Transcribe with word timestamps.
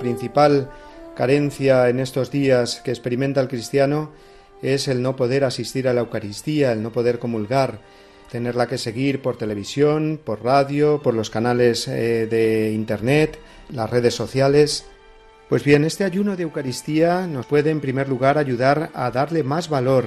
Principal 0.00 0.70
carencia 1.14 1.88
en 1.88 2.00
estos 2.00 2.30
días 2.30 2.80
que 2.84 2.90
experimenta 2.90 3.40
el 3.40 3.48
cristiano 3.48 4.10
es 4.62 4.88
el 4.88 5.02
no 5.02 5.16
poder 5.16 5.44
asistir 5.44 5.88
a 5.88 5.92
la 5.92 6.00
Eucaristía, 6.00 6.72
el 6.72 6.82
no 6.82 6.92
poder 6.92 7.18
comulgar, 7.18 7.80
tenerla 8.30 8.66
que 8.66 8.78
seguir 8.78 9.20
por 9.20 9.36
televisión, 9.36 10.20
por 10.24 10.42
radio, 10.42 11.02
por 11.02 11.14
los 11.14 11.30
canales 11.30 11.86
eh, 11.88 12.26
de 12.26 12.72
Internet, 12.72 13.38
las 13.70 13.90
redes 13.90 14.14
sociales. 14.14 14.86
Pues 15.48 15.64
bien, 15.64 15.84
este 15.84 16.04
ayuno 16.04 16.36
de 16.36 16.44
Eucaristía 16.44 17.26
nos 17.26 17.46
puede 17.46 17.70
en 17.70 17.80
primer 17.80 18.08
lugar 18.08 18.38
ayudar 18.38 18.90
a 18.94 19.10
darle 19.10 19.42
más 19.42 19.68
valor 19.68 20.06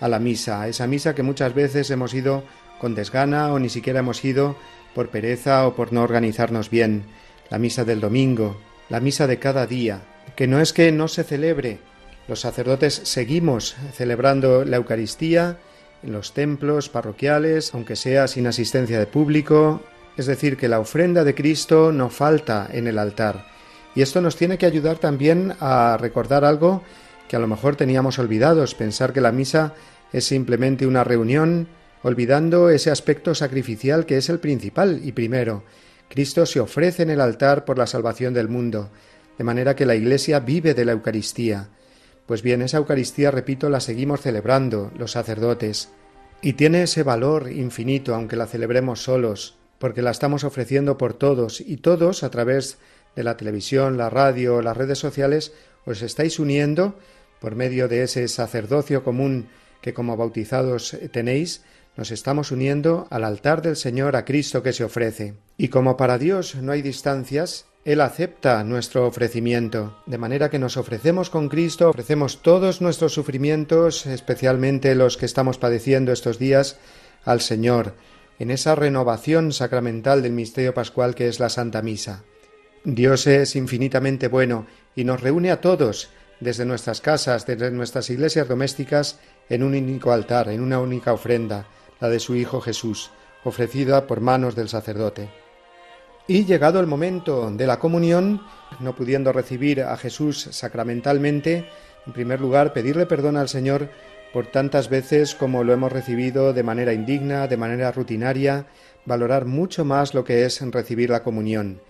a 0.00 0.08
la 0.08 0.18
misa, 0.18 0.62
a 0.62 0.68
esa 0.68 0.86
misa 0.86 1.14
que 1.14 1.22
muchas 1.22 1.54
veces 1.54 1.90
hemos 1.90 2.14
ido 2.14 2.44
con 2.80 2.94
desgana 2.94 3.52
o 3.52 3.58
ni 3.58 3.68
siquiera 3.68 4.00
hemos 4.00 4.24
ido 4.24 4.56
por 4.94 5.08
pereza 5.10 5.66
o 5.66 5.74
por 5.74 5.92
no 5.92 6.02
organizarnos 6.02 6.70
bien. 6.70 7.04
La 7.50 7.58
misa 7.58 7.84
del 7.84 8.00
domingo, 8.00 8.56
la 8.88 9.00
misa 9.00 9.26
de 9.26 9.38
cada 9.38 9.66
día, 9.66 10.02
que 10.36 10.46
no 10.46 10.60
es 10.60 10.72
que 10.72 10.92
no 10.92 11.08
se 11.08 11.24
celebre, 11.24 11.80
los 12.28 12.40
sacerdotes 12.40 13.00
seguimos 13.04 13.76
celebrando 13.92 14.64
la 14.64 14.78
Eucaristía 14.78 15.58
en 16.02 16.12
los 16.12 16.34
templos 16.34 16.88
parroquiales, 16.88 17.72
aunque 17.72 17.94
sea 17.94 18.26
sin 18.26 18.48
asistencia 18.48 18.98
de 18.98 19.06
público, 19.06 19.80
es 20.16 20.26
decir, 20.26 20.56
que 20.56 20.68
la 20.68 20.80
ofrenda 20.80 21.22
de 21.22 21.34
Cristo 21.34 21.92
no 21.92 22.10
falta 22.10 22.68
en 22.72 22.88
el 22.88 22.98
altar. 22.98 23.46
Y 23.94 24.02
esto 24.02 24.20
nos 24.20 24.36
tiene 24.36 24.58
que 24.58 24.66
ayudar 24.66 24.98
también 24.98 25.54
a 25.60 25.96
recordar 26.00 26.44
algo 26.44 26.82
que 27.28 27.36
a 27.36 27.38
lo 27.38 27.46
mejor 27.46 27.76
teníamos 27.76 28.18
olvidados, 28.18 28.74
pensar 28.74 29.12
que 29.12 29.20
la 29.20 29.32
misa 29.32 29.74
es 30.12 30.24
simplemente 30.24 30.86
una 30.86 31.04
reunión, 31.04 31.68
olvidando 32.02 32.70
ese 32.70 32.90
aspecto 32.90 33.34
sacrificial 33.34 34.04
que 34.04 34.16
es 34.16 34.28
el 34.28 34.38
principal 34.38 35.00
y 35.04 35.12
primero. 35.12 35.62
Cristo 36.08 36.46
se 36.46 36.60
ofrece 36.60 37.02
en 37.02 37.10
el 37.10 37.20
altar 37.20 37.64
por 37.64 37.78
la 37.78 37.86
salvación 37.86 38.34
del 38.34 38.48
mundo, 38.48 38.90
de 39.38 39.44
manera 39.44 39.76
que 39.76 39.86
la 39.86 39.94
Iglesia 39.94 40.40
vive 40.40 40.74
de 40.74 40.84
la 40.84 40.92
Eucaristía. 40.92 41.68
Pues 42.26 42.42
bien, 42.42 42.62
esa 42.62 42.78
Eucaristía, 42.78 43.30
repito, 43.30 43.68
la 43.68 43.80
seguimos 43.80 44.20
celebrando 44.20 44.90
los 44.98 45.12
sacerdotes, 45.12 45.90
y 46.42 46.54
tiene 46.54 46.82
ese 46.82 47.02
valor 47.02 47.50
infinito, 47.50 48.14
aunque 48.14 48.36
la 48.36 48.46
celebremos 48.46 49.02
solos, 49.02 49.56
porque 49.78 50.02
la 50.02 50.10
estamos 50.10 50.44
ofreciendo 50.44 50.98
por 50.98 51.14
todos, 51.14 51.60
y 51.60 51.78
todos, 51.78 52.22
a 52.22 52.30
través 52.30 52.78
de 53.14 53.24
la 53.24 53.36
televisión, 53.36 53.96
la 53.96 54.10
radio, 54.10 54.62
las 54.62 54.76
redes 54.76 54.98
sociales, 54.98 55.52
os 55.84 56.02
estáis 56.02 56.38
uniendo 56.38 56.98
por 57.40 57.54
medio 57.54 57.88
de 57.88 58.02
ese 58.02 58.26
sacerdocio 58.28 59.04
común 59.04 59.48
que 59.80 59.94
como 59.94 60.16
bautizados 60.16 60.96
tenéis, 61.12 61.62
nos 61.96 62.10
estamos 62.10 62.52
uniendo 62.52 63.06
al 63.10 63.24
altar 63.24 63.62
del 63.62 63.76
Señor 63.76 64.16
a 64.16 64.24
Cristo 64.24 64.62
que 64.62 64.72
se 64.72 64.84
ofrece. 64.84 65.34
Y 65.56 65.68
como 65.68 65.96
para 65.96 66.18
Dios 66.18 66.54
no 66.56 66.72
hay 66.72 66.82
distancias, 66.82 67.66
Él 67.84 68.00
acepta 68.00 68.62
nuestro 68.64 69.06
ofrecimiento, 69.06 69.96
de 70.06 70.18
manera 70.18 70.50
que 70.50 70.58
nos 70.58 70.76
ofrecemos 70.76 71.30
con 71.30 71.48
Cristo, 71.48 71.88
ofrecemos 71.88 72.42
todos 72.42 72.80
nuestros 72.82 73.14
sufrimientos, 73.14 74.06
especialmente 74.06 74.94
los 74.94 75.16
que 75.16 75.26
estamos 75.26 75.56
padeciendo 75.56 76.12
estos 76.12 76.38
días, 76.38 76.78
al 77.24 77.40
Señor, 77.40 77.94
en 78.38 78.50
esa 78.50 78.74
renovación 78.74 79.52
sacramental 79.52 80.22
del 80.22 80.32
misterio 80.32 80.74
pascual 80.74 81.14
que 81.14 81.28
es 81.28 81.40
la 81.40 81.48
Santa 81.48 81.80
Misa. 81.80 82.24
Dios 82.84 83.26
es 83.26 83.56
infinitamente 83.56 84.28
bueno 84.28 84.66
y 84.94 85.04
nos 85.04 85.20
reúne 85.20 85.50
a 85.50 85.60
todos, 85.60 86.10
desde 86.40 86.66
nuestras 86.66 87.00
casas, 87.00 87.46
desde 87.46 87.70
nuestras 87.70 88.10
iglesias 88.10 88.46
domésticas, 88.46 89.18
en 89.48 89.62
un 89.62 89.74
único 89.74 90.12
altar, 90.12 90.50
en 90.50 90.60
una 90.60 90.78
única 90.78 91.12
ofrenda, 91.12 91.66
la 92.00 92.08
de 92.08 92.20
su 92.20 92.34
Hijo 92.34 92.60
Jesús, 92.60 93.10
ofrecida 93.44 94.06
por 94.06 94.20
manos 94.20 94.54
del 94.54 94.68
sacerdote. 94.68 95.28
Y 96.28 96.44
llegado 96.44 96.80
el 96.80 96.86
momento 96.86 97.50
de 97.50 97.66
la 97.66 97.78
comunión, 97.78 98.42
no 98.80 98.96
pudiendo 98.96 99.32
recibir 99.32 99.82
a 99.82 99.96
Jesús 99.96 100.48
sacramentalmente, 100.50 101.68
en 102.06 102.12
primer 102.12 102.40
lugar 102.40 102.72
pedirle 102.72 103.06
perdón 103.06 103.36
al 103.36 103.48
Señor 103.48 103.90
por 104.32 104.46
tantas 104.46 104.88
veces 104.90 105.34
como 105.34 105.64
lo 105.64 105.72
hemos 105.72 105.92
recibido 105.92 106.52
de 106.52 106.62
manera 106.62 106.92
indigna, 106.92 107.46
de 107.46 107.56
manera 107.56 107.92
rutinaria, 107.92 108.66
valorar 109.04 109.44
mucho 109.44 109.84
más 109.84 110.14
lo 110.14 110.24
que 110.24 110.44
es 110.44 110.60
recibir 110.72 111.10
la 111.10 111.22
comunión, 111.22 111.80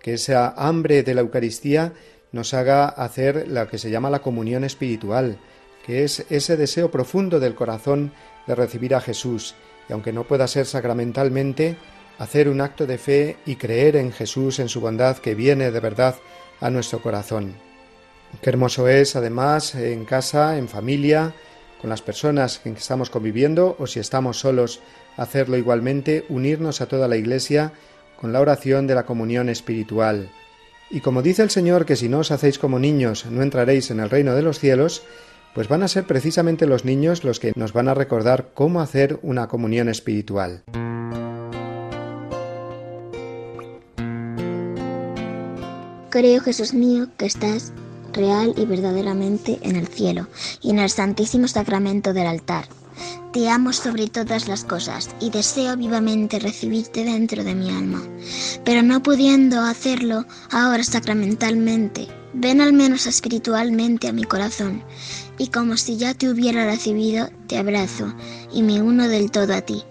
que 0.00 0.14
esa 0.14 0.50
hambre 0.50 1.02
de 1.02 1.14
la 1.14 1.22
Eucaristía 1.22 1.94
nos 2.32 2.54
haga 2.54 2.86
hacer 2.86 3.48
lo 3.48 3.66
que 3.66 3.78
se 3.78 3.90
llama 3.90 4.10
la 4.10 4.20
comunión 4.20 4.62
espiritual, 4.62 5.38
que 5.84 6.04
es 6.04 6.26
ese 6.30 6.56
deseo 6.56 6.90
profundo 6.90 7.40
del 7.40 7.54
corazón 7.54 8.12
de 8.46 8.54
recibir 8.54 8.94
a 8.94 9.00
Jesús, 9.00 9.54
y 9.88 9.92
aunque 9.92 10.12
no 10.12 10.24
pueda 10.24 10.46
ser 10.46 10.66
sacramentalmente, 10.66 11.76
hacer 12.18 12.48
un 12.48 12.60
acto 12.60 12.86
de 12.86 12.98
fe 12.98 13.36
y 13.46 13.56
creer 13.56 13.96
en 13.96 14.12
Jesús, 14.12 14.58
en 14.58 14.68
su 14.68 14.80
bondad 14.80 15.18
que 15.18 15.34
viene 15.34 15.70
de 15.70 15.80
verdad 15.80 16.16
a 16.60 16.70
nuestro 16.70 17.00
corazón. 17.00 17.54
Qué 18.40 18.50
hermoso 18.50 18.88
es, 18.88 19.16
además, 19.16 19.74
en 19.74 20.04
casa, 20.04 20.58
en 20.58 20.68
familia, 20.68 21.34
con 21.80 21.90
las 21.90 22.02
personas 22.02 22.60
en 22.64 22.74
que 22.74 22.80
estamos 22.80 23.10
conviviendo 23.10 23.76
o 23.78 23.86
si 23.86 24.00
estamos 24.00 24.40
solos, 24.40 24.80
hacerlo 25.16 25.56
igualmente, 25.56 26.24
unirnos 26.28 26.80
a 26.80 26.86
toda 26.86 27.08
la 27.08 27.16
Iglesia 27.16 27.72
con 28.20 28.32
la 28.32 28.40
oración 28.40 28.86
de 28.86 28.94
la 28.94 29.04
comunión 29.04 29.48
espiritual. 29.48 30.30
Y 30.90 31.00
como 31.00 31.22
dice 31.22 31.42
el 31.42 31.50
Señor 31.50 31.84
que 31.84 31.96
si 31.96 32.08
no 32.08 32.20
os 32.20 32.30
hacéis 32.30 32.58
como 32.58 32.78
niños 32.78 33.26
no 33.26 33.42
entraréis 33.42 33.90
en 33.90 34.00
el 34.00 34.10
reino 34.10 34.34
de 34.34 34.42
los 34.42 34.58
cielos, 34.58 35.02
pues 35.56 35.68
van 35.68 35.82
a 35.82 35.88
ser 35.88 36.04
precisamente 36.04 36.66
los 36.66 36.84
niños 36.84 37.24
los 37.24 37.40
que 37.40 37.54
nos 37.56 37.72
van 37.72 37.88
a 37.88 37.94
recordar 37.94 38.50
cómo 38.52 38.82
hacer 38.82 39.18
una 39.22 39.48
comunión 39.48 39.88
espiritual. 39.88 40.62
Creo, 46.10 46.42
Jesús 46.42 46.74
mío, 46.74 47.06
que 47.16 47.24
estás 47.24 47.72
real 48.12 48.52
y 48.58 48.66
verdaderamente 48.66 49.58
en 49.62 49.76
el 49.76 49.86
cielo 49.86 50.26
y 50.60 50.72
en 50.72 50.78
el 50.78 50.90
santísimo 50.90 51.48
sacramento 51.48 52.12
del 52.12 52.26
altar. 52.26 52.66
Te 53.32 53.48
amo 53.48 53.72
sobre 53.72 54.08
todas 54.08 54.48
las 54.48 54.62
cosas 54.62 55.08
y 55.20 55.30
deseo 55.30 55.74
vivamente 55.78 56.38
recibirte 56.38 57.02
dentro 57.02 57.44
de 57.44 57.54
mi 57.54 57.70
alma, 57.70 58.02
pero 58.62 58.82
no 58.82 59.02
pudiendo 59.02 59.62
hacerlo 59.62 60.26
ahora 60.50 60.84
sacramentalmente, 60.84 62.08
ven 62.34 62.60
al 62.60 62.74
menos 62.74 63.06
espiritualmente 63.06 64.08
a 64.08 64.12
mi 64.12 64.24
corazón 64.24 64.82
y 65.38 65.48
como 65.48 65.76
si 65.76 65.96
ya 65.96 66.14
te 66.14 66.28
hubiera 66.28 66.64
recibido, 66.66 67.28
te 67.46 67.58
abrazo 67.58 68.14
y 68.52 68.62
me 68.62 68.82
uno 68.82 69.08
del 69.08 69.30
todo 69.30 69.54
a 69.54 69.60
ti. 69.60 69.82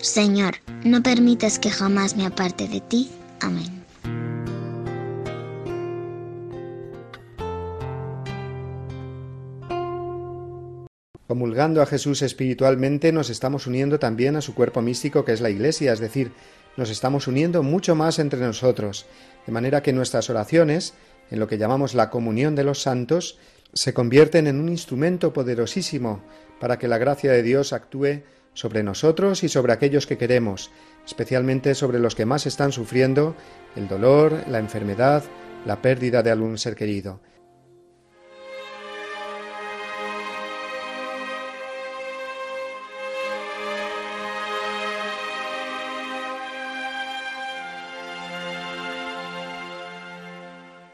Señor, 0.00 0.56
no 0.84 1.02
permitas 1.02 1.58
que 1.58 1.70
jamás 1.70 2.16
me 2.16 2.26
aparte 2.26 2.68
de 2.68 2.80
ti. 2.80 3.10
Amén. 3.40 3.78
Comulgando 11.28 11.82
a 11.82 11.86
Jesús 11.86 12.22
espiritualmente 12.22 13.12
nos 13.12 13.28
estamos 13.28 13.66
uniendo 13.66 13.98
también 13.98 14.36
a 14.36 14.40
su 14.40 14.54
cuerpo 14.54 14.80
místico 14.80 15.26
que 15.26 15.32
es 15.34 15.42
la 15.42 15.50
Iglesia, 15.50 15.92
es 15.92 16.00
decir, 16.00 16.32
nos 16.78 16.88
estamos 16.88 17.26
uniendo 17.26 17.62
mucho 17.62 17.94
más 17.94 18.18
entre 18.18 18.40
nosotros, 18.40 19.04
de 19.46 19.52
manera 19.52 19.82
que 19.82 19.92
nuestras 19.92 20.30
oraciones, 20.30 20.94
en 21.30 21.38
lo 21.38 21.46
que 21.46 21.58
llamamos 21.58 21.92
la 21.92 22.08
comunión 22.08 22.54
de 22.54 22.64
los 22.64 22.80
santos, 22.80 23.38
se 23.72 23.94
convierten 23.94 24.46
en 24.46 24.60
un 24.60 24.68
instrumento 24.68 25.32
poderosísimo 25.32 26.22
para 26.60 26.78
que 26.78 26.88
la 26.88 26.98
gracia 26.98 27.32
de 27.32 27.42
Dios 27.42 27.72
actúe 27.72 28.22
sobre 28.54 28.82
nosotros 28.82 29.44
y 29.44 29.48
sobre 29.48 29.72
aquellos 29.72 30.06
que 30.06 30.18
queremos, 30.18 30.70
especialmente 31.06 31.74
sobre 31.74 32.00
los 32.00 32.14
que 32.14 32.26
más 32.26 32.46
están 32.46 32.72
sufriendo 32.72 33.36
el 33.76 33.86
dolor, 33.86 34.42
la 34.48 34.58
enfermedad, 34.58 35.22
la 35.64 35.80
pérdida 35.80 36.22
de 36.22 36.30
algún 36.30 36.58
ser 36.58 36.74
querido. 36.74 37.20